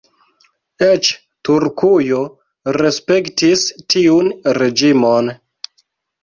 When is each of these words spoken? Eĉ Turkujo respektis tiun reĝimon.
Eĉ 0.85 1.09
Turkujo 1.49 2.21
respektis 2.79 3.67
tiun 3.95 4.31
reĝimon. 4.61 5.31